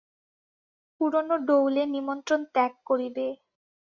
[1.01, 3.27] পুরানো ডৌলে নিমন্ত্রণ ত্যাগ করিবে।